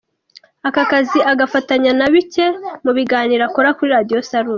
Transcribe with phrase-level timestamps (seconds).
[0.67, 2.45] Aka kazi agafatanya na bike
[2.83, 4.49] mu biganiro akora kuri Radio Salus.